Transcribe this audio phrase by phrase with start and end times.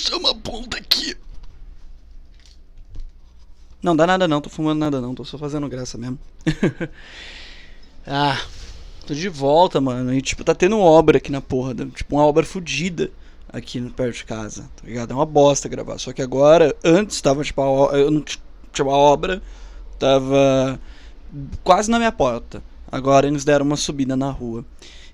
[0.00, 1.14] coçar uma bunda aqui.
[3.82, 6.18] Não, dá nada não, tô fumando nada não, tô só fazendo graça mesmo.
[8.06, 8.40] ah,
[9.06, 10.12] tô de volta, mano.
[10.12, 13.10] E tipo, tá tendo obra aqui na porra, tipo, uma obra fodida
[13.52, 15.12] aqui perto de casa, tá ligado?
[15.12, 15.98] É uma bosta gravar.
[15.98, 19.42] Só que agora, antes tava tipo, a, eu não tinha uma obra,
[19.98, 20.78] tava
[21.64, 22.62] quase na minha porta.
[22.92, 24.64] Agora eles deram uma subida na rua.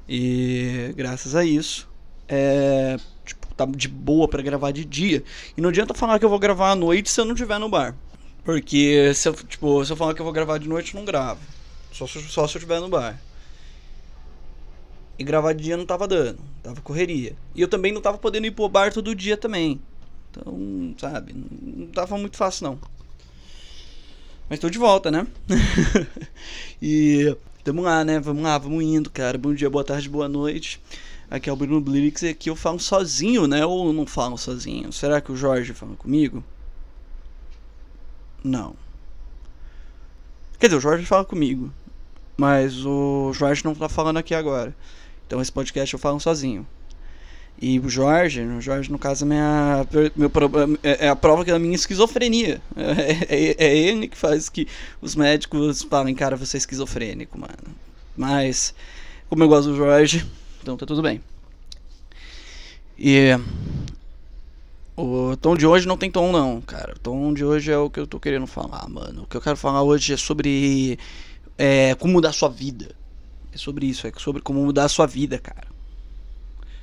[0.09, 1.89] E graças a isso,
[2.29, 2.97] é,
[3.27, 5.23] tipo, tá de boa para gravar de dia.
[5.57, 7.69] E não adianta falar que eu vou gravar à noite se eu não estiver no
[7.69, 7.95] bar.
[8.45, 11.05] Porque se eu, tipo, se eu falar que eu vou gravar de noite, eu não
[11.05, 11.41] gravo.
[11.93, 13.21] Só se, só se eu estiver no bar.
[15.19, 16.39] E gravar de dia não tava dando.
[16.63, 17.35] Tava correria.
[17.55, 19.81] E eu também não tava podendo ir pro bar todo dia também.
[20.31, 22.79] Então, sabe, não tava muito fácil não.
[24.49, 25.27] Mas tô de volta, né?
[26.81, 28.21] e tamo lá, né?
[28.21, 29.37] Vamos lá, vamos indo, cara.
[29.37, 30.81] Bom dia, boa tarde, boa noite.
[31.31, 33.67] Aqui é o Bruno Blix e aqui eu falo sozinho, né?
[33.67, 34.93] Ou não falo sozinho?
[34.93, 36.43] Será que o Jorge fala comigo?
[38.45, 38.77] Não.
[40.59, 41.73] Quer dizer, o Jorge fala comigo.
[42.37, 44.75] Mas o Jorge não tá falando aqui agora.
[45.27, 46.67] Então esse podcast eu falo sozinho.
[47.61, 50.31] E o Jorge, o Jorge no caso é, minha, meu,
[50.83, 52.61] é, é a prova da minha esquizofrenia.
[52.77, 54.69] É, é, é, ele que faz que
[55.01, 57.75] os médicos falem, cara, você é esquizofrênico, mano.
[58.17, 58.75] Mas,
[59.29, 60.27] como eu gosto do Jorge,
[60.67, 61.21] então tá tudo bem.
[62.99, 63.39] E
[64.97, 66.95] o tom de hoje não tem tom não, cara.
[66.97, 69.23] O tom de hoje é o que eu tô querendo falar, mano.
[69.23, 70.99] O que eu quero falar hoje é sobre
[71.57, 72.97] é, como mudar a sua vida.
[73.53, 75.69] É sobre isso, é sobre como mudar a sua vida, cara.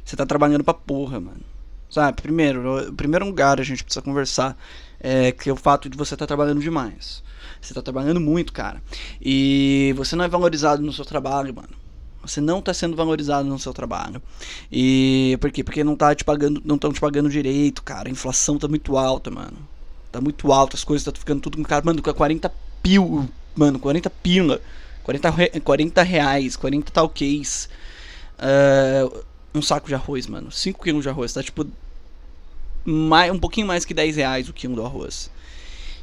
[0.05, 1.41] Você tá trabalhando pra porra, mano.
[1.89, 4.57] Sabe, primeiro, o primeiro lugar a gente precisa conversar
[4.99, 7.21] é que é o fato de você tá trabalhando demais.
[7.61, 8.81] Você tá trabalhando muito, cara.
[9.21, 11.82] E você não é valorizado no seu trabalho, mano.
[12.25, 14.21] Você não está sendo valorizado no seu trabalho.
[14.71, 15.63] E por quê?
[15.63, 18.07] Porque não tá te pagando, não estão te pagando direito, cara.
[18.07, 19.57] A inflação tá muito alta, mano.
[20.11, 22.51] Tá muito alta, as coisas tá ficando tudo com cara, mano, com 40
[22.81, 24.61] pil, mano, 40 pila.
[25.03, 27.69] 40, 40 reais, 40 talquês.
[28.39, 29.23] Uh,
[29.53, 30.51] um saco de arroz, mano.
[30.51, 31.33] 5 quilos de arroz.
[31.33, 31.67] Tá tipo.
[32.85, 35.29] Mais, um pouquinho mais que 10 reais o quilo do arroz.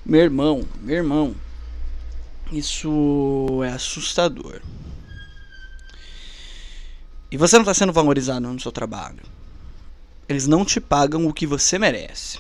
[0.05, 1.35] Meu irmão, meu irmão.
[2.53, 4.61] Isso é assustador.
[7.31, 9.23] E você não está sendo valorizado no seu trabalho.
[10.29, 12.39] Eles não te pagam o que você merece.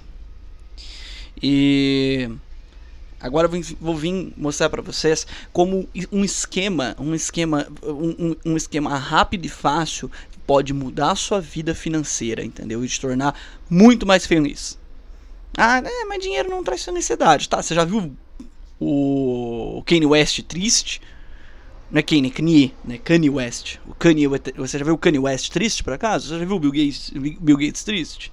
[1.42, 2.30] E
[3.20, 8.96] Agora eu vou vir mostrar para vocês como um esquema, um esquema, um, um, esquema
[8.96, 10.10] rápido e fácil
[10.46, 12.82] pode mudar a sua vida financeira, entendeu?
[12.82, 14.78] E te tornar muito mais feliz.
[15.54, 17.62] Ah, é, mas dinheiro não traz felicidade, tá?
[17.62, 18.16] Você já viu
[18.80, 21.02] o Kanye West triste?
[21.90, 22.98] Não é Kanye, Kanye, né?
[22.98, 23.78] Kanye West.
[23.86, 26.28] O Kanye, você já viu o Kanye West triste, por acaso?
[26.28, 28.32] Você já viu o Bill Gates, Bill Gates triste?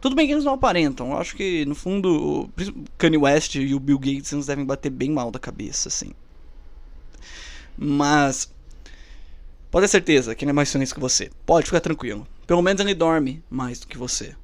[0.00, 1.10] Tudo bem que eles não aparentam.
[1.10, 2.50] Eu acho que, no fundo, o
[2.98, 6.12] Kanye West e o Bill Gates eles devem bater bem mal da cabeça, assim.
[7.76, 8.52] Mas.
[9.70, 11.30] Pode ter certeza que ele é mais feliz que você.
[11.46, 12.26] Pode ficar tranquilo.
[12.46, 14.34] Pelo menos ele dorme mais do que você.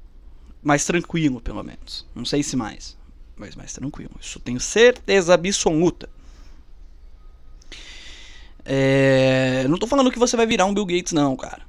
[0.61, 2.05] Mais tranquilo, pelo menos.
[2.13, 2.97] Não sei se mais.
[3.35, 4.11] Mas mais tranquilo.
[4.19, 6.09] Isso tenho certeza absoluta.
[8.65, 9.67] É...
[9.69, 11.61] Não tô falando que você vai virar um Bill Gates, não, cara.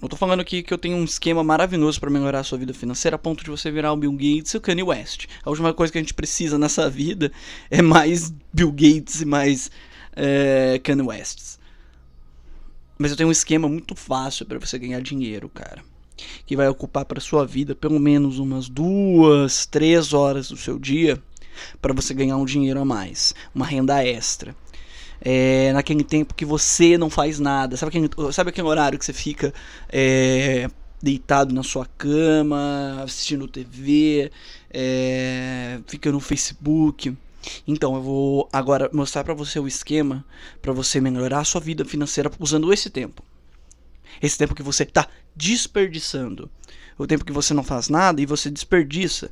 [0.00, 2.72] Não tô falando aqui que eu tenho um esquema maravilhoso para melhorar a sua vida
[2.72, 5.26] financeira a ponto de você virar o Bill Gates e o Kanye West.
[5.44, 7.32] A última coisa que a gente precisa nessa vida
[7.68, 9.68] é mais Bill Gates e mais
[10.14, 11.58] é, Kanye West.
[12.96, 15.82] Mas eu tenho um esquema muito fácil para você ganhar dinheiro, cara.
[16.46, 21.20] Que vai ocupar para sua vida pelo menos umas duas, três horas do seu dia
[21.82, 24.54] para você ganhar um dinheiro a mais, uma renda extra
[25.20, 27.76] é, naquele tempo que você não faz nada.
[27.76, 29.52] Sabe aquele, sabe aquele horário que você fica
[29.88, 30.68] é,
[31.02, 34.30] deitado na sua cama, assistindo TV,
[34.70, 37.16] é, fica no Facebook?
[37.66, 40.24] Então, eu vou agora mostrar para você o esquema
[40.60, 43.22] para você melhorar a sua vida financeira usando esse tempo.
[44.20, 46.50] Esse tempo que você está desperdiçando.
[46.98, 49.30] O tempo que você não faz nada e você desperdiça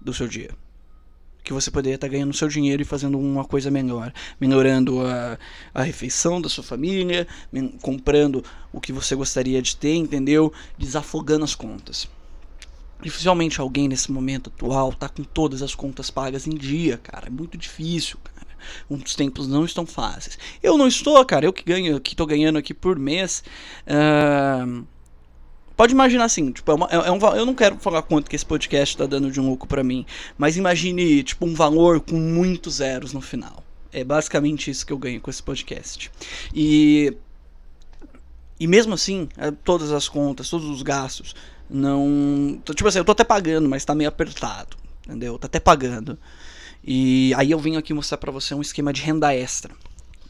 [0.00, 0.50] do seu dia
[1.48, 5.38] que você poderia estar ganhando seu dinheiro e fazendo uma coisa melhor, melhorando a,
[5.72, 7.26] a refeição da sua família,
[7.80, 10.52] comprando o que você gostaria de ter, entendeu?
[10.76, 12.06] Desafogando as contas.
[13.00, 17.28] Dificilmente alguém nesse momento atual tá com todas as contas pagas em dia, cara.
[17.28, 18.46] É muito difícil, cara.
[18.90, 20.38] Os tempos não estão fáceis.
[20.62, 21.46] Eu não estou, cara.
[21.46, 23.42] Eu que ganho, que tô ganhando aqui por mês.
[23.86, 24.84] Uh
[25.78, 28.34] Pode imaginar assim, tipo, é, uma, é, é um, eu não quero falar quanto que
[28.34, 30.04] esse podcast tá dando de um lucro para mim,
[30.36, 33.62] mas imagine, tipo, um valor com muitos zeros no final.
[33.92, 36.10] É basicamente isso que eu ganho com esse podcast.
[36.52, 37.16] E
[38.58, 41.32] E mesmo assim, é, todas as contas, todos os gastos,
[41.70, 42.60] não.
[42.74, 44.76] Tipo assim, eu tô até pagando, mas tá meio apertado.
[45.06, 45.38] Entendeu?
[45.38, 46.18] Tá até pagando.
[46.82, 49.72] E aí eu venho aqui mostrar para você um esquema de renda extra.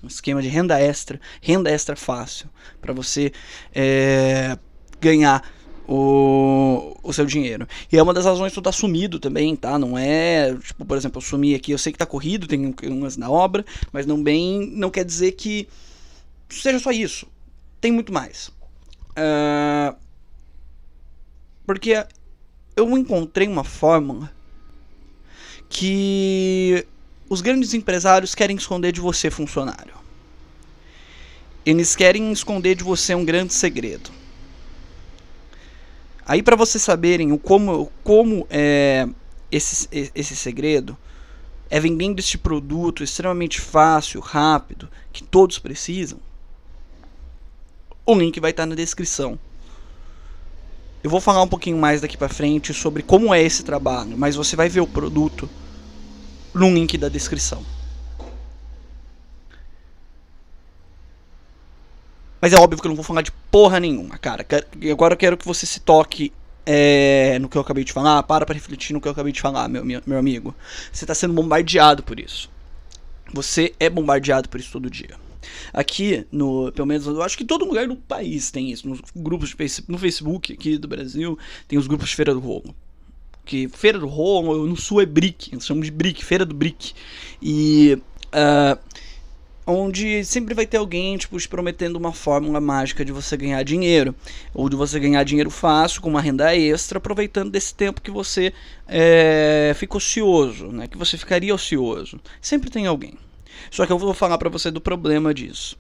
[0.03, 2.49] Um esquema de renda extra, renda extra fácil,
[2.81, 3.33] para você
[3.75, 4.56] é,
[5.00, 5.43] ganhar
[5.89, 7.67] o, o seu dinheiro.
[7.91, 9.79] E é uma das razões que tu tá sumido também, tá?
[9.79, 13.17] Não é, tipo, por exemplo, eu sumi aqui, eu sei que tá corrido, tem umas
[13.17, 15.67] na obra, mas não bem, não quer dizer que
[16.50, 17.27] seja só isso.
[17.81, 18.49] Tem muito mais.
[19.17, 19.97] Uh,
[21.67, 22.05] porque
[22.77, 24.31] eu encontrei uma fórmula
[25.69, 26.87] que
[27.29, 29.95] os grandes empresários querem esconder de você, funcionário.
[31.65, 34.11] Eles querem esconder de você um grande segredo.
[36.29, 39.09] Aí para vocês saberem o como, como é
[39.51, 40.95] esse, esse segredo
[41.71, 46.19] é vendendo este produto extremamente fácil, rápido, que todos precisam.
[48.05, 49.39] O link vai estar na descrição.
[51.03, 54.37] Eu vou falar um pouquinho mais daqui para frente sobre como é esse trabalho, mas
[54.37, 55.49] você vai ver o produto
[56.53, 57.65] no link da descrição.
[62.40, 64.46] Mas é óbvio que eu não vou falar de porra nenhuma, cara.
[64.90, 66.32] Agora eu quero que você se toque
[66.64, 68.23] é, no que eu acabei de falar.
[68.23, 70.55] Para pra refletir no que eu acabei de falar, meu, meu amigo.
[70.93, 72.50] Você está sendo bombardeado por isso.
[73.32, 75.17] Você é bombardeado por isso todo dia.
[75.73, 78.88] Aqui, no, pelo menos, eu acho que todo lugar do país tem isso.
[78.88, 79.55] Nos grupos
[79.88, 82.75] no Facebook aqui do Brasil, tem os grupos de Feira do Rolo
[83.49, 86.93] que Feira do Rolo, no sul é Brick, nós chamamos de Brick, Feira do Brick.
[87.43, 87.99] E.
[88.26, 88.79] Uh,
[89.69, 94.15] onde sempre vai ter alguém tipo te prometendo uma fórmula mágica de você ganhar dinheiro
[94.55, 98.53] ou de você ganhar dinheiro fácil com uma renda extra aproveitando desse tempo que você
[98.87, 102.19] é, fica ocioso né que você ficaria ocioso.
[102.41, 103.15] Sempre tem alguém.
[103.70, 105.76] Só que eu vou falar para você do problema disso.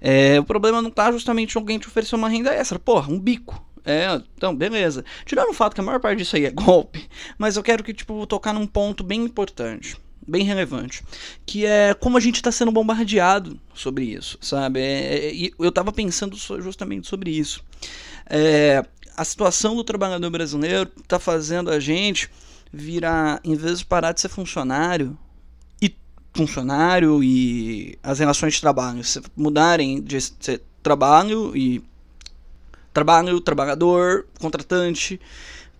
[0.00, 2.78] É, o problema não tá justamente alguém te oferecer uma renda extra.
[2.78, 3.64] Porra um bico.
[3.84, 5.04] É, então, beleza.
[5.24, 7.92] Tirando o fato que a maior parte disso aí é golpe, mas eu quero que,
[7.92, 9.96] tipo, tocar num ponto bem importante,
[10.26, 11.02] bem relevante,
[11.44, 14.80] que é como a gente está sendo bombardeado sobre isso, sabe?
[14.80, 17.64] É, é, eu estava pensando justamente sobre isso.
[18.26, 18.84] É,
[19.16, 22.30] a situação do trabalhador brasileiro está fazendo a gente
[22.72, 25.18] virar, em vez de parar de ser funcionário,
[25.80, 25.94] e
[26.32, 29.02] funcionário e as relações de trabalho
[29.36, 31.82] mudarem de ser trabalho e
[32.92, 35.20] trabalho, trabalhador, contratante,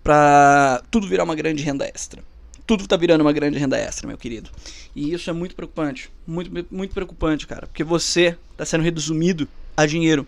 [0.02, 2.22] para tudo virar uma grande renda extra.
[2.72, 4.48] Tudo tá virando uma grande renda extra, meu querido.
[4.96, 6.10] E isso é muito preocupante.
[6.26, 7.66] Muito, muito preocupante, cara.
[7.66, 9.46] Porque você tá sendo resumido
[9.76, 10.26] a dinheiro.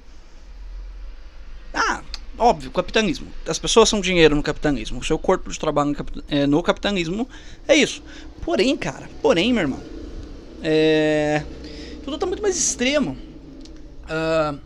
[1.73, 2.03] Ah,
[2.37, 3.29] óbvio, capitalismo.
[3.49, 5.01] As pessoas são dinheiro no capitalismo.
[5.01, 7.27] O seu corpo de trabalho no, capi é, no capitalismo
[7.67, 8.03] é isso.
[8.43, 9.83] Porém, cara, porém, meu irmão.
[10.63, 11.43] É.
[12.05, 13.17] Tudo tá muito mais extremo.
[14.05, 14.61] Uh,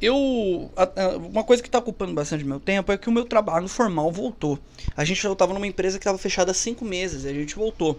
[0.00, 0.70] eu.
[1.30, 4.58] Uma coisa que está ocupando bastante meu tempo é que o meu trabalho formal voltou.
[4.96, 7.54] A gente já estava numa empresa que estava fechada há cinco meses e a gente
[7.54, 7.98] voltou.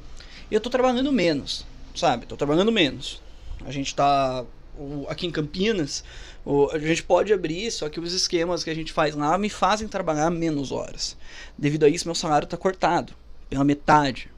[0.49, 1.65] E eu estou trabalhando menos,
[1.95, 2.23] sabe?
[2.23, 3.21] Estou trabalhando menos.
[3.65, 4.43] A gente está
[5.07, 6.03] aqui em Campinas,
[6.73, 9.87] a gente pode abrir, só que os esquemas que a gente faz lá me fazem
[9.87, 11.15] trabalhar menos horas.
[11.57, 13.13] Devido a isso, meu salário está cortado
[13.49, 14.29] pela metade,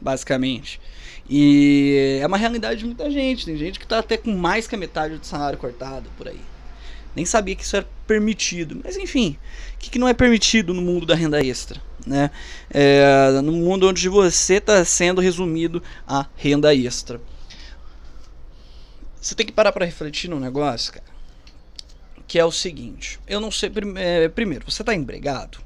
[0.00, 0.80] basicamente.
[1.28, 3.44] E é uma realidade de muita gente.
[3.44, 6.40] Tem gente que está até com mais que a metade do salário cortado por aí.
[7.14, 8.80] Nem sabia que isso era permitido.
[8.84, 9.36] Mas enfim,
[9.74, 11.80] o que, que não é permitido no mundo da renda extra?
[12.06, 12.30] Né?
[12.70, 17.20] É, no mundo onde você está sendo resumido a renda extra.
[19.20, 21.04] Você tem que parar para refletir num negócio, cara.
[22.26, 23.70] Que é o seguinte: eu não sei.
[23.96, 25.58] É, primeiro, você está empregado?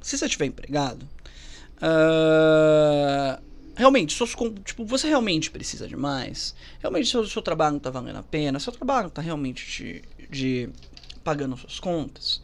[0.00, 1.06] Se você estiver empregado,
[1.76, 3.40] uh,
[3.76, 4.16] realmente,
[4.64, 6.54] tipo, você realmente precisa de mais?
[6.80, 8.58] Realmente seu, seu trabalho não está valendo a pena?
[8.58, 10.68] Seu trabalho está realmente te, de
[11.22, 12.42] pagando suas contas.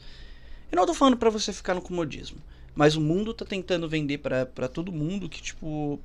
[0.71, 2.39] Eu não tô falando para você ficar no comodismo,
[2.75, 6.01] mas o mundo tá tentando vender para todo mundo que tipo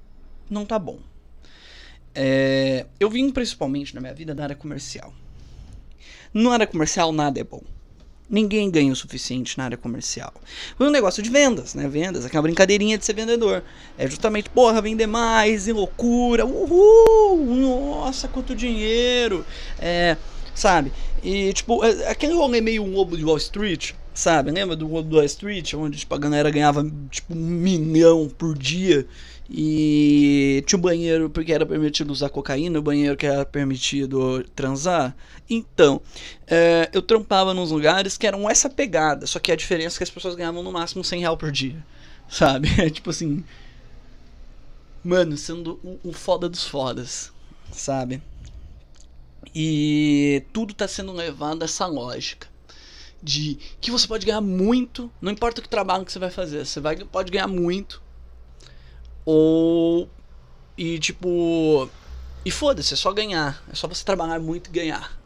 [0.49, 0.99] não tá bom.
[2.13, 5.13] É, eu vim principalmente na minha vida na área comercial.
[6.33, 7.61] Na área comercial nada é bom.
[8.29, 10.31] Ninguém ganha o suficiente na área comercial.
[10.77, 11.87] Foi um negócio de vendas, né?
[11.87, 13.63] Vendas, aquela brincadeirinha de ser vendedor.
[13.97, 19.43] É justamente, porra, vender mais, e loucura, uhul, nossa, quanto dinheiro.
[19.79, 20.15] É,
[20.59, 20.91] sabe?
[21.23, 24.51] E, tipo, é, aquele rolê meio um lobo de Wall Street, sabe?
[24.51, 28.57] Lembra do lobo de Wall Street, onde tipo, a galera ganhava, tipo, um milhão por
[28.57, 29.07] dia
[29.49, 35.15] e tinha um banheiro porque era permitido usar cocaína, o banheiro que era permitido transar.
[35.49, 36.01] Então,
[36.45, 40.03] é, eu trampava nos lugares que eram essa pegada, só que a diferença é que
[40.03, 41.83] as pessoas ganhavam no máximo 100 reais por dia,
[42.29, 42.67] sabe?
[42.77, 43.45] É tipo assim,
[45.01, 47.31] mano, sendo o, o foda dos fodas,
[47.71, 48.21] sabe?
[49.53, 52.47] E tudo está sendo levado a essa lógica
[53.21, 56.65] de que você pode ganhar muito, não importa o que trabalho que você vai fazer,
[56.65, 58.01] você vai, pode ganhar muito.
[59.25, 60.09] Ou.
[60.77, 61.89] E tipo.
[62.45, 63.61] E foda-se, é só ganhar.
[63.71, 65.19] É só você trabalhar muito e ganhar.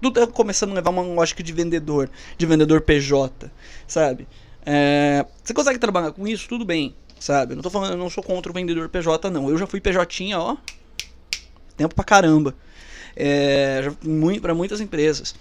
[0.00, 3.50] Tudo tá começando a levar uma lógica de vendedor, de vendedor PJ,
[3.86, 4.26] sabe?
[4.64, 6.48] É, você consegue trabalhar com isso?
[6.48, 7.54] Tudo bem, sabe?
[7.54, 9.50] Não tô falando, eu não sou contra o vendedor PJ, não.
[9.50, 10.56] Eu já fui PJ, ó.
[11.80, 12.54] Tempo pra caramba.
[13.16, 15.34] É, muito, pra muitas empresas.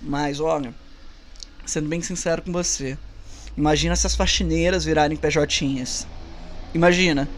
[0.00, 0.74] Mas, olha,
[1.66, 2.96] sendo bem sincero com você,
[3.58, 6.06] imagina se as faxineiras virarem PJinhas.
[6.72, 7.28] Imagina,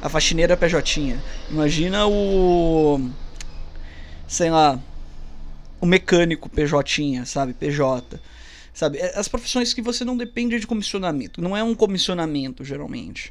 [0.00, 1.18] a faxineira PJ.
[1.50, 3.10] Imagina o.
[4.26, 4.80] Sei lá.
[5.78, 7.52] O mecânico PJ, sabe?
[7.52, 8.18] PJ.
[8.72, 8.96] Sabe?
[8.96, 11.42] É, as profissões que você não depende de comissionamento.
[11.42, 13.30] Não é um comissionamento, geralmente.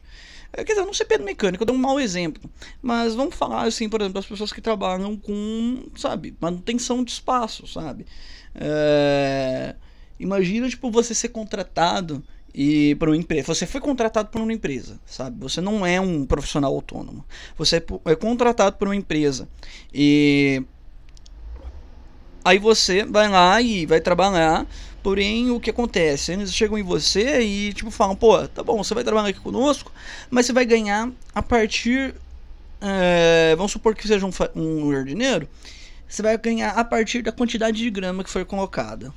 [0.53, 2.49] É, quer dizer, eu não sei Pedro mecânico, eu dou um mau exemplo.
[2.81, 7.65] Mas vamos falar, assim, por exemplo, das pessoas que trabalham com, sabe, manutenção de espaço,
[7.65, 8.05] sabe?
[8.53, 9.75] É...
[10.19, 13.53] Imagina, tipo, você ser contratado e para uma empresa.
[13.53, 15.37] Você foi contratado por uma empresa, sabe?
[15.39, 17.25] Você não é um profissional autônomo.
[17.57, 19.49] Você é, é contratado por uma empresa
[19.91, 20.63] e
[22.45, 24.67] aí você vai lá e vai trabalhar.
[25.03, 26.31] Porém, o que acontece?
[26.31, 29.91] Eles chegam em você e tipo falam, pô, tá bom, você vai trabalhar aqui conosco,
[30.31, 32.15] mas você vai ganhar a partir,
[32.79, 35.45] é, vamos supor que seja um, um jardineiro,
[36.07, 39.13] você vai ganhar a partir da quantidade de grama que foi colocada.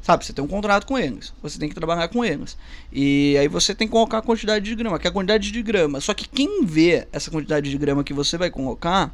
[0.00, 2.56] Sabe, você tem um contrato com eles, você tem que trabalhar com eles.
[2.92, 5.62] E aí você tem que colocar a quantidade de grama, que é a quantidade de
[5.62, 6.00] grama.
[6.00, 9.12] Só que quem vê essa quantidade de grama que você vai colocar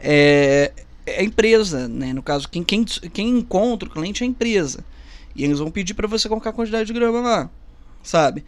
[0.00, 0.72] é,
[1.14, 2.12] é a empresa, né?
[2.12, 4.84] No caso, quem, quem, quem encontra o cliente é a empresa.
[5.34, 7.50] E eles vão pedir para você colocar a quantidade de grama lá,
[8.02, 8.44] sabe?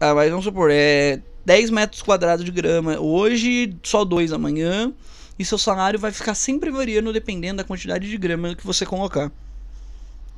[0.00, 4.92] Ah, mas vamos supor, é 10 metros quadrados de grama hoje, só 2 amanhã.
[5.38, 9.32] E seu salário vai ficar sempre variando dependendo da quantidade de grama que você colocar.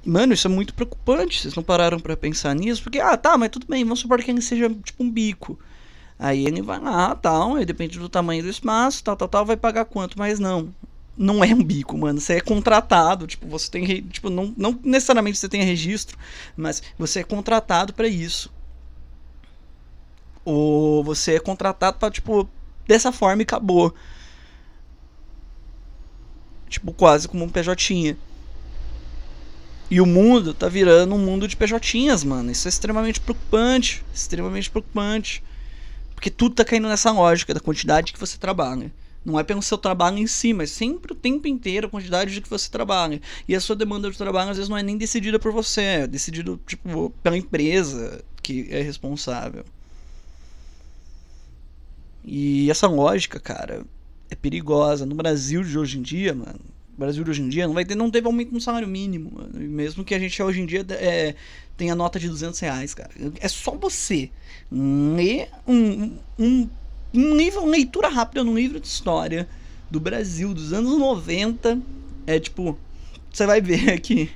[0.04, 1.42] Mano, isso é muito preocupante.
[1.42, 2.82] Vocês não pararam para pensar nisso?
[2.82, 5.58] Porque, ah, tá, mas tudo bem, vamos supor que ele seja tipo um bico.
[6.18, 9.56] Aí ele vai lá, tal, aí depende do tamanho do espaço, tal, tal, tal, vai
[9.56, 10.72] pagar quanto, mas não.
[11.16, 12.20] Não é um bico, mano.
[12.20, 16.18] Você é contratado, tipo, você tem, tipo, não, não necessariamente você tem registro,
[16.56, 18.52] mas você é contratado para isso.
[20.44, 22.48] Ou você é contratado para tipo,
[22.86, 23.94] dessa forma e acabou.
[26.68, 28.16] Tipo, quase como um PJ.
[29.90, 32.50] E o mundo tá virando um mundo de PJinhas, mano.
[32.50, 34.04] Isso é extremamente preocupante.
[34.12, 35.42] Extremamente preocupante.
[36.26, 38.92] Porque tudo tá caindo nessa lógica da quantidade que você trabalha.
[39.24, 42.40] Não é pelo seu trabalho em si, mas sempre o tempo inteiro a quantidade de
[42.40, 43.22] que você trabalha.
[43.46, 46.06] E a sua demanda de trabalho às vezes não é nem decidida por você, é
[46.08, 49.64] decidida tipo, pela empresa que é responsável.
[52.24, 53.84] E essa lógica, cara,
[54.28, 55.06] é perigosa.
[55.06, 56.58] No Brasil de hoje em dia, mano,
[56.96, 59.32] Brasil hoje em dia não vai ter, não teve aumento no salário mínimo.
[59.52, 61.34] Mesmo que a gente hoje em dia é,
[61.76, 63.10] tenha nota de 200 reais, cara.
[63.40, 64.30] É só você
[64.70, 66.68] ler um, um,
[67.12, 69.48] um livro, uma leitura rápida num livro de história
[69.90, 71.80] do Brasil dos anos 90.
[72.26, 72.78] É tipo,
[73.32, 74.30] você vai ver que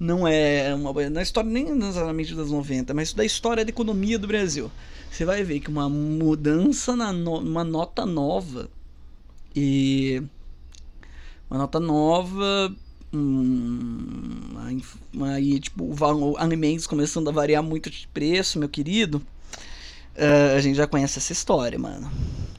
[0.00, 4.26] não é uma na história nem necessariamente das 90, mas da história da economia do
[4.26, 4.70] Brasil.
[5.10, 8.70] Você vai ver que uma mudança na no, uma nota nova
[9.54, 10.22] e
[11.52, 12.74] uma nota nova.
[13.12, 14.54] Hum,
[15.34, 19.18] aí, tipo, o alimentos começando a variar muito de preço, meu querido.
[20.16, 22.10] Uh, a gente já conhece essa história, mano.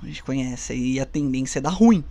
[0.01, 2.03] A gente conhece e a tendência é dar ruim.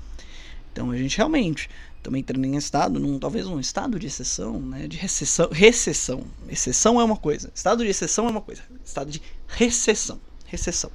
[0.73, 1.71] Então a gente realmente
[2.03, 4.89] também entrando em estado, num, talvez um estado de exceção, né?
[4.89, 5.49] De recessão.
[5.53, 6.25] Recessão.
[6.49, 7.49] Exceção é uma coisa.
[7.55, 8.63] Estado de exceção é uma coisa.
[8.85, 10.21] Estado de recessão.
[10.47, 10.91] Recessão.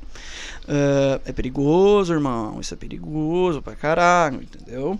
[0.65, 2.59] Uh, é perigoso, irmão.
[2.59, 4.99] Isso é perigoso pra caralho, entendeu?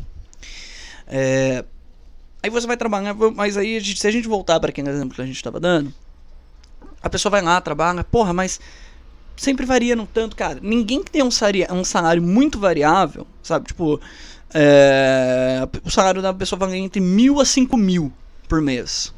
[1.08, 1.64] É,
[2.44, 5.26] aí você vai trabalhar, mas aí se a gente voltar para aquele exemplo que a
[5.26, 5.94] gente estava dando,
[7.02, 8.60] a pessoa vai lá, trabalha, porra, mas
[9.36, 10.60] sempre varia no tanto, cara.
[10.62, 13.68] Ninguém que tem um salário, um salário muito variável, sabe?
[13.68, 14.00] Tipo,
[14.54, 18.12] é, o salário da pessoa vai entre mil a cinco mil
[18.48, 19.14] por mês.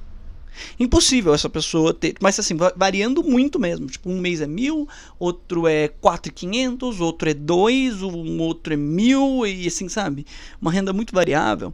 [0.79, 3.87] Impossível essa pessoa ter, mas assim, variando muito mesmo.
[3.87, 4.87] Tipo, um mês é mil,
[5.17, 10.25] outro é quatro quinhentos, outro é dois, um outro é mil e assim, sabe?
[10.61, 11.73] Uma renda muito variável,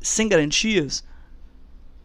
[0.00, 1.04] sem garantias.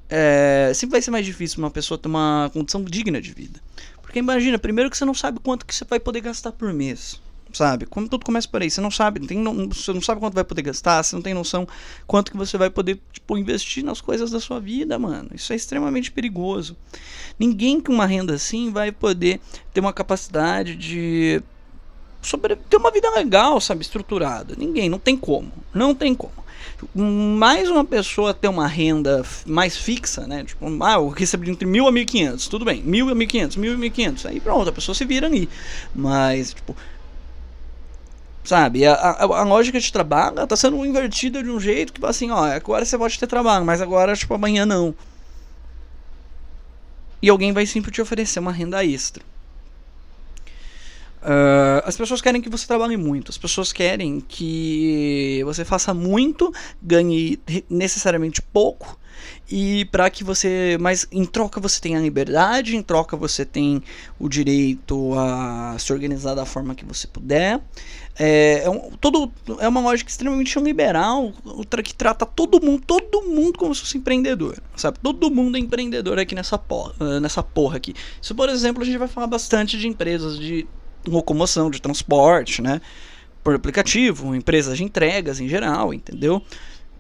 [0.08, 3.60] É, sempre vai ser mais difícil uma pessoa ter uma condição digna de vida.
[4.02, 7.20] Porque imagina, primeiro que você não sabe quanto que você vai poder gastar por mês
[7.56, 7.86] sabe?
[7.86, 10.34] Quando tudo começa por aí, você não sabe, não tem, não, você não sabe quanto
[10.34, 11.68] vai poder gastar, você não tem noção
[12.06, 15.30] quanto que você vai poder, tipo, investir nas coisas da sua vida, mano.
[15.34, 16.76] Isso é extremamente perigoso.
[17.40, 19.40] Ninguém com uma renda assim vai poder
[19.74, 21.42] ter uma capacidade de
[22.22, 24.56] sobre ter uma vida legal, sabe, estruturada.
[24.58, 26.46] Ninguém, não tem como, não tem como.
[26.94, 30.44] Mais uma pessoa ter uma renda mais fixa, né?
[30.44, 33.56] Tipo, ah, eu recebo entre mil a mil quinhentos, tudo bem, mil a mil quinhentos,
[33.56, 35.48] mil a mil quinhentos, aí pronto, a pessoa se vira ali.
[35.94, 36.76] Mas, tipo,
[38.46, 42.32] sabe, a, a, a lógica de trabalho tá sendo invertida de um jeito que, assim,
[42.32, 44.94] ó, agora você pode ter trabalho, mas agora, tipo, amanhã não.
[47.22, 49.24] E alguém vai sempre te oferecer uma renda extra.
[51.26, 56.54] Uh, as pessoas querem que você trabalhe muito, as pessoas querem que você faça muito,
[56.80, 58.96] ganhe necessariamente pouco,
[59.50, 63.82] e para que você, mas em troca você tenha liberdade, em troca você tem
[64.20, 67.60] o direito a se organizar da forma que você puder.
[68.18, 73.24] É, é, um, todo, é uma lógica extremamente liberal outra que trata todo mundo, todo
[73.24, 75.00] mundo como se fosse empreendedor, sabe?
[75.02, 77.96] Todo mundo é empreendedor aqui nessa porra, nessa porra aqui.
[78.22, 80.68] Isso, por exemplo, a gente vai falar bastante de empresas de
[81.12, 82.82] locomoção, de transporte, né?
[83.44, 86.42] Por aplicativo, empresas de entregas em geral, entendeu?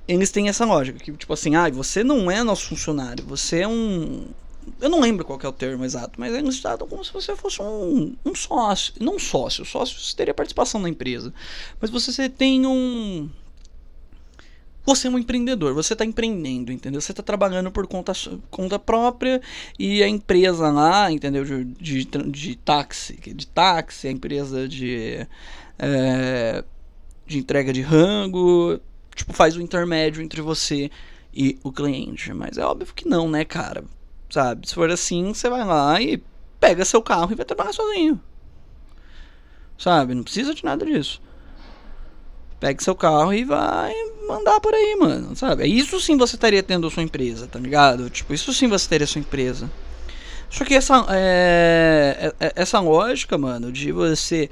[0.07, 3.67] Eles têm essa lógica, que tipo assim, ah, você não é nosso funcionário, você é
[3.67, 4.27] um.
[4.81, 7.61] Eu não lembro qual é o termo exato, mas eles tratam como se você fosse
[7.61, 8.93] um, um sócio.
[8.99, 11.33] Não sócio, sócio você teria participação na empresa.
[11.79, 13.29] Mas você tem um
[14.85, 17.01] você é um empreendedor, você está empreendendo, entendeu?
[17.01, 18.13] Você está trabalhando por conta,
[18.51, 19.41] conta própria
[19.79, 21.43] e a empresa lá, entendeu?
[21.43, 25.27] De, de, de táxi, de táxi, a empresa de,
[25.79, 26.63] é,
[27.25, 28.79] de entrega de rango,
[29.15, 30.91] tipo, faz o intermédio entre você
[31.33, 32.31] e o cliente.
[32.33, 33.83] Mas é óbvio que não, né, cara?
[34.29, 34.67] Sabe?
[34.67, 36.21] Se for assim, você vai lá e
[36.59, 38.21] pega seu carro e vai trabalhar sozinho.
[39.77, 40.13] Sabe?
[40.13, 41.21] Não precisa de nada disso.
[42.59, 43.93] Pegue seu carro e vai
[44.27, 45.65] mandar por aí, mano, sabe?
[45.67, 48.09] Isso sim você estaria tendo sua empresa, tá ligado?
[48.09, 49.69] Tipo, isso sim você teria sua empresa.
[50.49, 54.49] Só que essa, é, é, é, essa lógica, mano, de você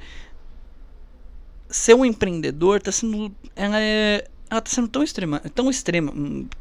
[1.68, 3.34] ser um empreendedor tá sendo.
[3.56, 4.28] Ela é.
[4.50, 5.40] Ela tá sendo tão extrema.
[5.54, 6.12] Tão extrema.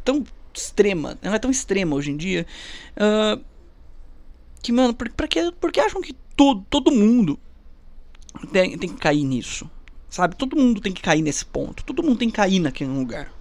[0.04, 0.24] Tão
[0.54, 1.18] extrema.
[1.22, 2.48] Ela é tão extrema hoje em dia.
[2.96, 3.44] Uh,
[4.62, 7.38] que, mano, por, que, porque acham que todo, todo mundo
[8.52, 9.70] tem, tem que cair nisso?
[10.14, 10.36] Sabe?
[10.36, 11.84] Todo mundo tem que cair nesse ponto.
[11.84, 13.34] Todo mundo tem que cair naquele lugar.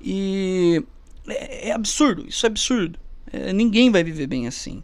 [0.00, 0.82] E
[1.28, 2.26] é, é absurdo.
[2.26, 2.98] Isso é absurdo.
[3.30, 4.82] É, ninguém vai viver bem assim.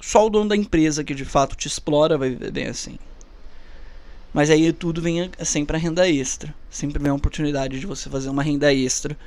[0.00, 3.00] Só o dono da empresa que de fato te explora vai viver bem assim.
[4.32, 6.54] Mas aí tudo vem sempre a renda extra.
[6.70, 9.18] Sempre vem a oportunidade de você fazer uma renda extra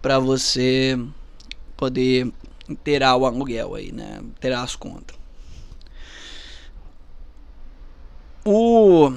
[0.00, 0.98] para você
[1.76, 2.32] poder
[2.66, 4.20] inteirar o aluguel aí, né?
[4.22, 5.14] Inteirar as contas.
[8.46, 9.12] O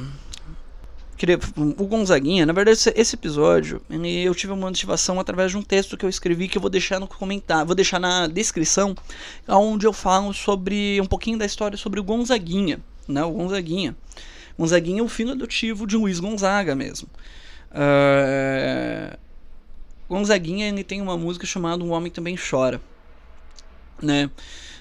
[1.77, 6.05] o Gonzaguinha, na verdade, esse episódio eu tive uma motivação através de um texto que
[6.05, 8.95] eu escrevi que eu vou deixar no comentário, vou deixar na descrição,
[9.47, 13.23] onde eu falo sobre um pouquinho da história sobre o Gonzaguinha, né?
[13.23, 13.95] O Gonzaguinha.
[14.57, 17.07] Gonzaguinha é o filho adotivo de Luiz Gonzaga mesmo.
[17.71, 19.17] Uh...
[20.09, 22.81] Gonzaguinha ele tem uma música chamada Um Homem Também Chora,
[24.01, 24.29] né?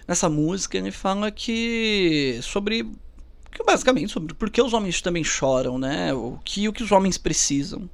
[0.07, 2.90] Nessa música ele fala que sobre
[3.69, 6.15] basicamente sobre por que os homens também choram, né?
[6.15, 7.89] O que, o que os homens precisam.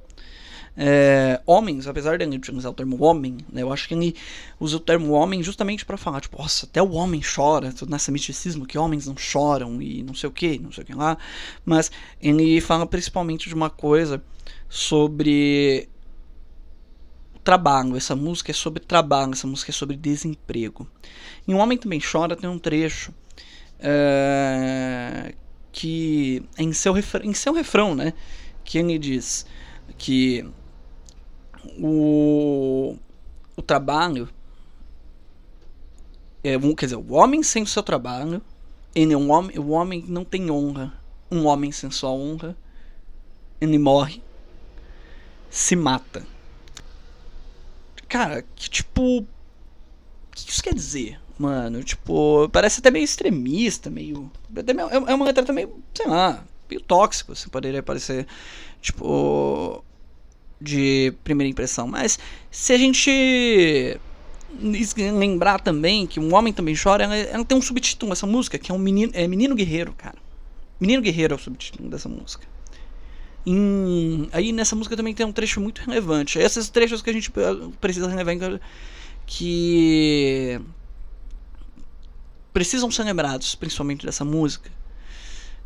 [0.77, 4.13] É, homens, apesar de ele utilizar o termo homem, né, eu acho que ele
[4.59, 8.65] usa o termo homem justamente para falar, tipo, nossa, até o homem chora, nessa misticismo
[8.65, 11.17] que homens não choram e não sei o que, não sei o que lá.
[11.65, 14.23] Mas ele fala principalmente de uma coisa
[14.69, 15.89] sobre
[17.43, 17.97] trabalho.
[17.97, 20.87] Essa música é sobre trabalho, essa música é sobre desemprego.
[21.45, 23.13] E um homem também chora tem um trecho
[23.79, 25.35] é,
[25.75, 28.13] que em seu, refrão, em seu refrão, né,
[28.63, 29.45] que ele diz
[29.97, 30.49] que
[31.77, 32.95] o,
[33.57, 34.29] o trabalho
[36.41, 38.41] é quer dizer, o homem sem o seu trabalho,
[38.95, 40.93] ele é um homem, o homem não tem honra.
[41.29, 42.55] Um homem sem sua honra,
[43.59, 44.23] ele morre,
[45.49, 46.25] se mata.
[48.07, 49.27] Cara, que tipo, o
[50.31, 51.19] que isso quer dizer?
[51.37, 54.31] Mano, tipo, parece até meio extremista, meio.
[54.55, 58.25] É, é uma letra também, sei lá, meio tóxico, assim, poderia parecer,
[58.81, 59.83] tipo,
[60.61, 61.87] de primeira impressão.
[61.87, 62.17] Mas
[62.49, 63.99] se a gente
[65.13, 68.71] lembrar também que um homem também chora, ela, ela tem um subtítulo essa música, que
[68.71, 70.17] é um menino, é menino guerreiro, cara.
[70.79, 72.47] Menino guerreiro é o subtítulo dessa música.
[74.31, 76.39] Aí nessa música também tem um trecho muito relevante.
[76.39, 77.31] Esses trechos que a gente
[77.79, 78.59] precisa relevar
[79.25, 80.59] que
[82.55, 84.71] precisam ser lembrados, principalmente dessa música,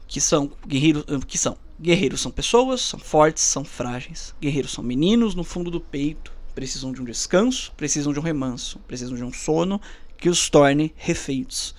[0.07, 4.33] que são guerreiros, eh, que são guerreiros são pessoas, são fortes, são frágeis.
[4.41, 8.79] Guerreiros são meninos no fundo do peito, precisam de um descanso, precisam de um remanso,
[8.87, 9.79] precisam de um sono
[10.17, 11.75] que os torne refeitos.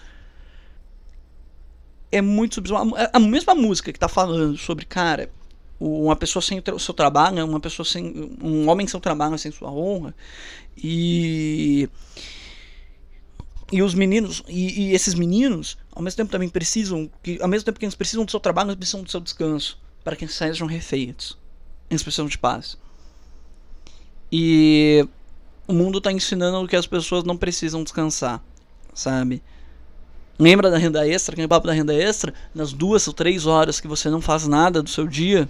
[2.12, 2.62] É muito
[3.12, 5.28] a mesma música que tá falando sobre, cara,
[5.80, 9.50] uma pessoa sem o seu trabalho, uma pessoa sem um homem sem seu trabalho, sem
[9.50, 10.14] sua honra.
[10.76, 11.88] E
[13.72, 17.64] e os meninos e, e, esses meninos ao mesmo tempo também precisam que ao mesmo
[17.64, 20.66] tempo que eles precisam do seu trabalho eles precisam do seu descanso para que sejam
[20.66, 21.38] refeitos
[21.88, 22.76] eles precisam de paz
[24.32, 25.06] e
[25.66, 28.42] o mundo está ensinando que as pessoas não precisam descansar
[28.92, 29.42] sabe
[30.38, 33.86] lembra da renda extra aquele papo da renda extra nas duas ou três horas que
[33.86, 35.48] você não faz nada do seu dia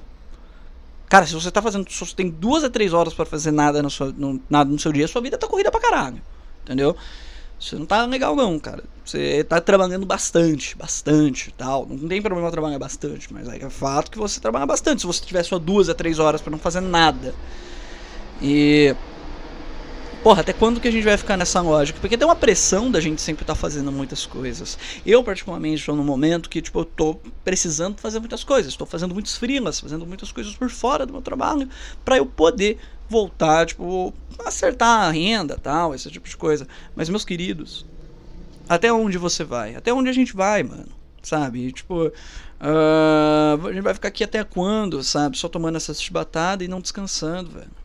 [1.11, 1.91] Cara, se você tá fazendo.
[1.91, 4.79] Se você tem duas a três horas para fazer nada no, seu, no, nada no
[4.79, 6.23] seu dia, sua vida tá corrida pra caralho.
[6.63, 6.97] Entendeu?
[7.61, 8.83] Você não tá legal não, cara.
[9.05, 11.87] Você tá trabalhando bastante, bastante tal.
[11.87, 15.03] Não tem problema trabalhar bastante, mas aí é fato que você trabalha bastante.
[15.03, 17.35] Se você tiver só duas a três horas para não fazer nada.
[18.41, 18.95] E
[20.23, 21.99] porra, até quando que a gente vai ficar nessa lógica?
[22.01, 24.79] Porque tem uma pressão da gente sempre estar tá fazendo muitas coisas.
[25.05, 28.73] Eu, particularmente, estou num momento que, tipo, eu tô precisando fazer muitas coisas.
[28.73, 31.69] Estou fazendo muitos freelas, fazendo muitas coisas por fora do meu trabalho,
[32.05, 32.79] para eu poder
[33.09, 36.67] voltar, tipo, acertar a renda, tal, esse tipo de coisa.
[36.95, 37.87] Mas, meus queridos,
[38.69, 39.75] até onde você vai?
[39.75, 40.89] Até onde a gente vai, mano?
[41.23, 41.73] Sabe?
[41.73, 45.37] Tipo, uh, a gente vai ficar aqui até quando, sabe?
[45.37, 47.80] Só tomando essa chibatada e não descansando, velho.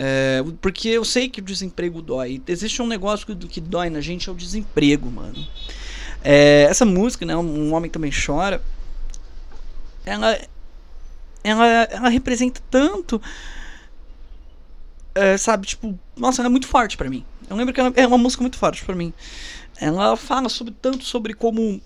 [0.00, 2.40] É, porque eu sei que o desemprego dói.
[2.46, 5.44] Existe um negócio que, que dói na gente, é o desemprego, mano.
[6.22, 8.62] É, essa música, né, Um Homem Também Chora,
[10.04, 10.38] ela,
[11.42, 13.20] ela, ela representa tanto,
[15.16, 17.24] é, sabe, tipo, nossa, ela é muito forte para mim.
[17.50, 19.12] Eu lembro que ela é uma música muito forte para mim.
[19.80, 21.80] Ela fala sobre tanto sobre como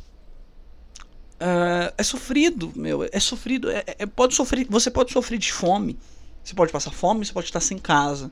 [1.40, 5.98] é, é sofrido, meu, é sofrido, é, é, pode sofrer, você pode sofrer de fome,
[6.42, 8.30] você pode passar fome, você pode estar sem casa,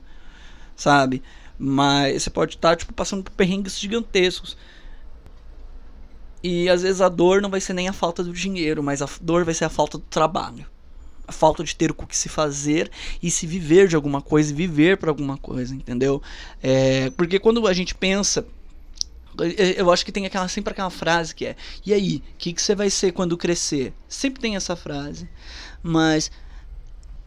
[0.75, 1.21] sabe?
[1.57, 4.57] Mas você pode estar tipo passando por perrengues gigantescos.
[6.43, 9.09] E às vezes a dor não vai ser nem a falta do dinheiro, mas a
[9.21, 10.65] dor vai ser a falta do trabalho.
[11.27, 14.55] A falta de ter o que se fazer e se viver de alguma coisa e
[14.55, 16.21] viver para alguma coisa, entendeu?
[16.61, 18.45] É, porque quando a gente pensa
[19.77, 22.61] eu acho que tem aquela sempre aquela frase que é e aí o que, que
[22.61, 25.29] você vai ser quando crescer sempre tem essa frase
[25.81, 26.29] mas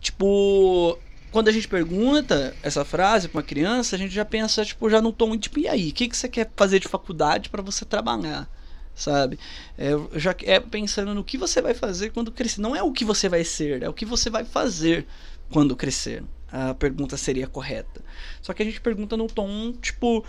[0.04, 0.98] Tipo,
[1.32, 5.00] quando a gente pergunta essa frase pra uma criança, a gente já pensa, tipo, já
[5.00, 7.86] no tom, tipo, e aí, o que, que você quer fazer de faculdade para você
[7.86, 8.46] trabalhar?
[8.94, 9.38] Sabe?
[9.78, 12.60] É, já é pensando no que você vai fazer quando crescer.
[12.60, 15.06] Não é o que você vai ser, é o que você vai fazer
[15.50, 16.22] quando crescer.
[16.52, 18.04] A pergunta seria correta.
[18.42, 20.22] Só que a gente pergunta no tom, tipo,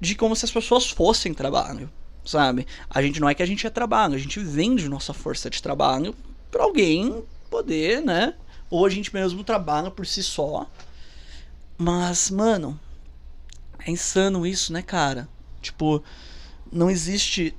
[0.00, 1.90] de como se as pessoas fossem trabalho,
[2.24, 2.64] sabe?
[2.88, 5.60] A gente não é que a gente é trabalho, a gente vende nossa força de
[5.60, 6.14] trabalho
[6.48, 8.34] para alguém poder, né?
[8.70, 10.66] Ou a gente mesmo trabalha por si só.
[11.76, 12.78] Mas, mano,
[13.78, 15.28] é insano isso, né, cara?
[15.62, 16.02] Tipo,
[16.70, 17.54] não existe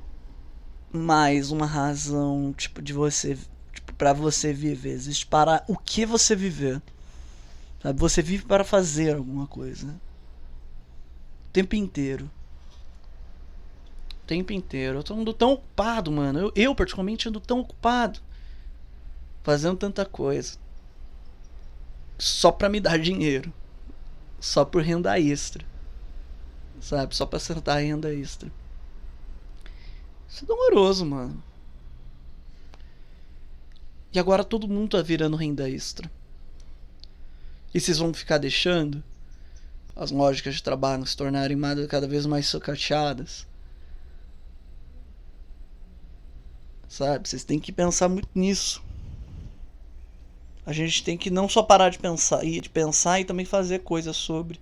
[0.92, 3.38] mais uma razão, tipo, de você,
[3.74, 4.92] tipo, para você viver.
[4.92, 6.82] Existe para o que você viver.
[7.82, 8.00] Sabe?
[8.00, 9.88] Você vive para fazer alguma coisa.
[11.48, 12.30] O tempo inteiro.
[14.24, 15.00] O tempo inteiro.
[15.00, 16.40] Eu tô ando tão ocupado, mano.
[16.40, 18.20] Eu, eu particularmente ando tão ocupado
[19.50, 20.60] fazendo tanta coisa
[22.20, 23.52] só para me dar dinheiro,
[24.40, 25.66] só por renda extra,
[26.80, 27.16] sabe?
[27.16, 28.52] Só para acertar renda extra.
[30.28, 31.44] Isso é doloroso, mano.
[34.14, 36.12] E agora todo mundo tá virando renda extra.
[37.74, 39.04] E vocês vão ficar deixando
[39.96, 41.58] as lógicas de trabalho se tornarem
[41.88, 43.48] cada vez mais socateadas.
[46.88, 47.28] Sabe?
[47.28, 48.88] Vocês têm que pensar muito nisso.
[50.70, 53.80] A gente tem que não só parar de pensar e de pensar e também fazer
[53.80, 54.62] coisas sobre.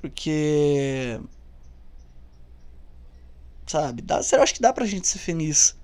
[0.00, 1.20] Porque
[3.64, 5.76] sabe, dá, acho que dá pra gente ser feliz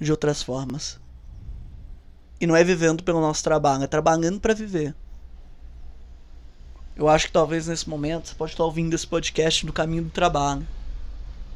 [0.00, 0.98] de outras formas.
[2.40, 4.92] E não é vivendo pelo nosso trabalho, é trabalhando para viver.
[6.96, 10.10] Eu acho que talvez nesse momento você pode estar ouvindo esse podcast no caminho do
[10.10, 10.66] trabalho.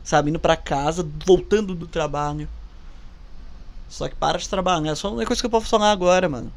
[0.05, 2.49] Sabe, indo para casa, voltando do trabalho
[3.89, 4.93] só que para de trabalhar.
[4.93, 6.53] É só uma coisa que eu posso falar agora, mano.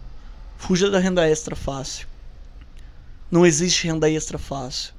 [0.57, 2.07] Fuja da renda extra fácil.
[3.29, 4.93] Não existe renda extra fácil.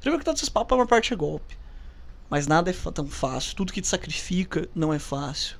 [0.00, 1.58] Primeiro que todos esses papos, a maior parte é golpe.
[2.28, 3.56] Mas nada é tão fácil.
[3.56, 5.56] Tudo que te sacrifica não é fácil.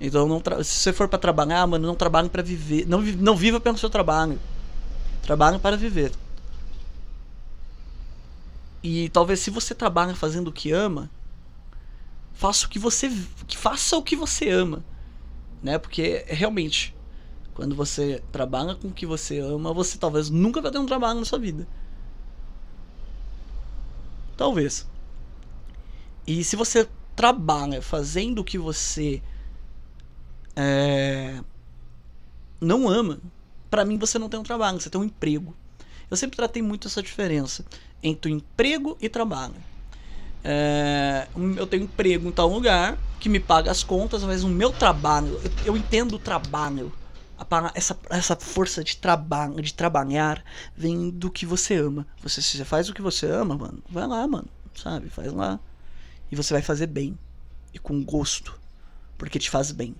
[0.00, 2.86] Então, não se você for para trabalhar, mano, não trabalhe para viver.
[2.86, 4.40] Não, não viva pelo seu trabalho.
[5.22, 6.12] Trabalhe para viver.
[8.82, 11.10] E talvez se você trabalha fazendo o que ama,
[12.34, 13.12] faça o que você
[13.46, 14.82] que faça o que você ama
[15.62, 15.78] né?
[15.78, 16.94] Porque realmente,
[17.54, 21.20] quando você trabalha com o que você ama, você talvez nunca vai ter um trabalho
[21.20, 21.66] na sua vida.
[24.36, 24.88] Talvez.
[26.26, 29.22] E se você trabalha fazendo o que você
[30.56, 31.42] é,
[32.60, 33.20] não ama,
[33.68, 35.54] para mim você não tem um trabalho, você tem um emprego.
[36.10, 37.64] Eu sempre tratei muito essa diferença
[38.02, 39.54] entre o emprego e trabalho.
[40.42, 44.72] É, eu tenho emprego em tal lugar que me paga as contas, mas o meu
[44.72, 46.92] trabalho, eu, eu entendo o trabalho,
[47.74, 50.42] essa, essa força de trabalho, de trabalhar,
[50.76, 52.06] vem do que você ama.
[52.22, 55.10] Você, se você faz o que você ama, mano, vai lá, mano, sabe?
[55.10, 55.60] Faz lá.
[56.30, 57.18] E você vai fazer bem.
[57.72, 58.58] E com gosto.
[59.18, 59.94] Porque te faz bem.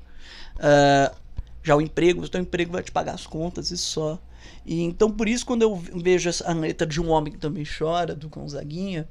[0.57, 1.15] Uh,
[1.63, 4.19] já o emprego, o teu emprego vai te pagar as contas e só.
[4.65, 8.15] E então por isso quando eu vejo a letra de um homem que também chora,
[8.15, 9.09] do Gonzaguinha,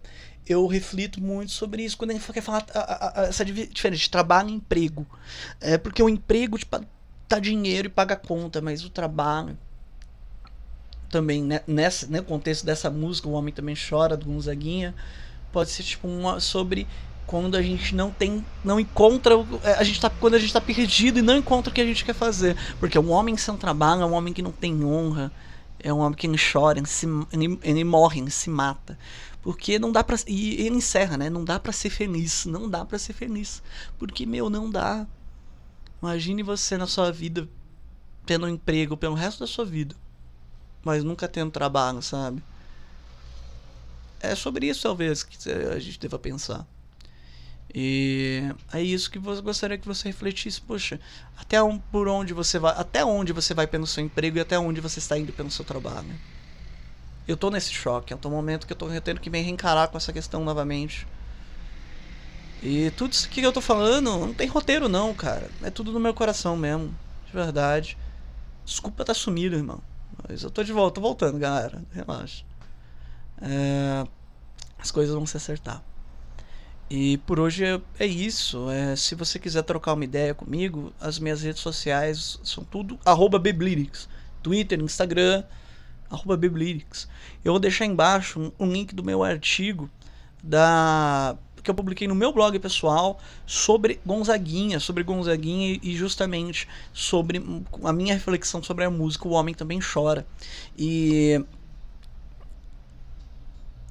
[0.49, 4.09] eu reflito muito sobre isso quando ele quer falar a, a, a, essa diferença de
[4.09, 5.05] trabalho e emprego.
[5.61, 6.67] É porque o emprego te
[7.29, 9.55] dá dinheiro e paga a conta, mas o trabalho
[11.09, 14.95] também né, nessa, né, contexto dessa música, o homem também chora do Gonzaguinha,
[15.51, 16.87] pode ser tipo uma sobre
[17.25, 20.59] quando a gente não tem, não encontra, é, a gente tá, quando a gente tá
[20.59, 24.01] perdido e não encontra o que a gente quer fazer, porque um homem sem trabalho
[24.01, 25.31] é um homem que não tem honra,
[25.79, 28.97] é um homem que ele chora, se, ele, ele morre, ele se mata,
[29.41, 31.29] porque não dá para e ele encerra, né?
[31.29, 33.63] Não dá para ser feliz, não dá para ser feliz,
[33.97, 35.07] porque meu não dá.
[36.01, 37.47] Imagine você na sua vida
[38.25, 39.95] tendo um emprego pelo resto da sua vida,
[40.83, 42.43] mas nunca tendo trabalho, sabe?
[44.19, 46.67] É sobre isso talvez que a gente deva pensar.
[47.73, 50.99] E é isso que eu gostaria que você refletisse, poxa,
[51.37, 54.57] até um, por onde você vai, até onde você vai pelo seu emprego e até
[54.57, 56.09] onde você está indo pelo seu trabalho.
[57.29, 59.97] Eu tô nesse choque, é um momento que eu tô tendo que me reencarar com
[59.97, 61.05] essa questão novamente.
[62.63, 65.47] E tudo isso que eu tô falando não tem roteiro não, cara.
[65.61, 66.87] É tudo no meu coração mesmo,
[67.27, 67.95] de verdade.
[68.65, 69.79] Desculpa tá sumido, irmão.
[70.27, 71.83] Mas eu tô de volta, tô voltando, galera.
[71.93, 72.43] Relaxa.
[73.43, 74.07] É...
[74.79, 75.83] As coisas vão se acertar.
[76.89, 78.71] E por hoje é, é isso.
[78.71, 83.39] É, se você quiser trocar uma ideia comigo, as minhas redes sociais são tudo arroba
[84.41, 85.43] Twitter, Instagram,
[86.09, 86.39] arroba
[87.43, 89.89] Eu vou deixar embaixo um, um, link do meu artigo
[90.43, 97.43] da que eu publiquei no meu blog pessoal sobre Gonzaguinha, sobre Gonzaguinha e justamente sobre
[97.83, 100.25] a minha reflexão sobre a música O Homem Também Chora.
[100.77, 101.43] E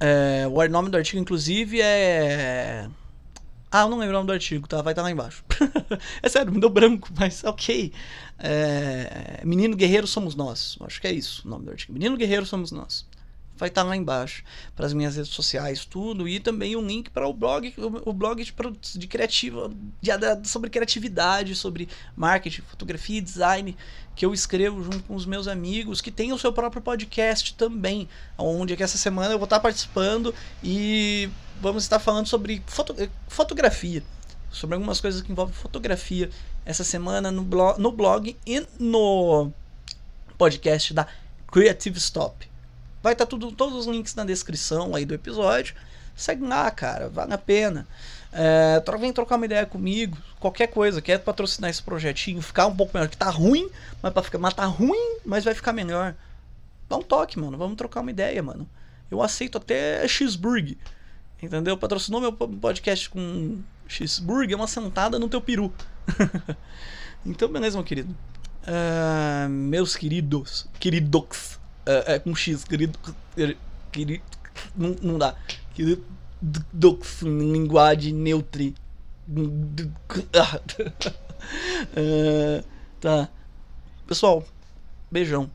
[0.01, 2.89] é, o nome do artigo, inclusive, é.
[3.71, 4.81] Ah, eu não lembro o nome do artigo, tá?
[4.81, 5.45] Vai estar tá lá embaixo.
[6.23, 7.93] é sério, me deu branco, mas ok.
[8.39, 9.43] É...
[9.45, 10.79] Menino Guerreiro Somos Nós.
[10.81, 11.93] Acho que é isso o nome do artigo.
[11.93, 13.07] Menino Guerreiro Somos Nós
[13.59, 17.11] vai estar tá lá embaixo para as minhas redes sociais, tudo e também um link
[17.11, 18.55] para o blog, o, blog de,
[18.99, 23.77] de criativa, de, sobre criatividade, sobre marketing, fotografia e design
[24.15, 28.09] que eu escrevo junto com os meus amigos que tem o seu próprio podcast também,
[28.37, 31.29] onde é que essa semana eu vou estar participando e
[31.61, 32.95] vamos estar falando sobre foto,
[33.29, 34.03] fotografia,
[34.51, 36.31] sobre algumas coisas que envolvem fotografia
[36.65, 39.51] essa semana no blog, no blog e no
[40.37, 41.07] podcast da
[41.51, 42.49] Creative Stop.
[43.03, 45.75] Vai estar tá tudo, todos os links na descrição aí do episódio.
[46.17, 47.87] Segue lá, cara, vale a pena.
[48.33, 52.93] É, vem trocar uma ideia comigo, qualquer coisa, quer patrocinar esse projetinho, ficar um pouco
[52.93, 53.71] melhor, que tá ruim,
[54.03, 56.15] mas para ficar, mas tá ruim, mas vai ficar melhor.
[56.89, 58.69] Dá um toque, mano, vamos trocar uma ideia, mano.
[59.11, 60.77] Eu aceito até cheeseburger.
[61.43, 61.77] Entendeu?
[61.77, 65.73] Patrocinou meu podcast com cheeseburger, uma sentada no teu peru.
[67.25, 68.15] então, beleza, meu querido.
[68.63, 72.99] Uh, meus queridos, queridos, é, é com X, querido.
[73.91, 74.23] querido
[74.77, 75.35] não, não dá.
[75.75, 76.05] Querido.
[77.23, 78.75] Linguagem neutri.
[81.97, 82.65] uh,
[83.01, 83.29] tá.
[84.07, 84.45] Pessoal,
[85.11, 85.51] beijão.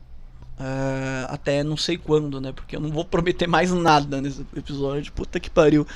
[0.58, 2.52] Uh, até não sei quando, né?
[2.52, 5.12] Porque eu não vou prometer mais nada nesse episódio.
[5.12, 5.86] Puta que pariu.